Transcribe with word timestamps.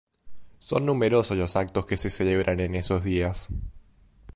Son 0.57 0.83
numerosos 0.83 1.37
los 1.37 1.55
actos 1.55 1.85
que 1.85 1.95
se 1.95 2.09
celebran 2.09 2.59
en 2.59 2.73
esos 2.73 3.03
días. 3.03 3.49